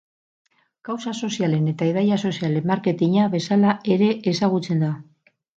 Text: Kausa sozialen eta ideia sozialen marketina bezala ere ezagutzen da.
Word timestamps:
Kausa 0.87 1.13
sozialen 1.27 1.67
eta 1.73 1.89
ideia 1.91 2.17
sozialen 2.29 2.67
marketina 2.71 3.29
bezala 3.37 3.79
ere 3.97 4.11
ezagutzen 4.33 4.87
da. 4.87 4.95